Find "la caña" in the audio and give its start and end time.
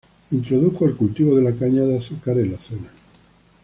1.43-1.83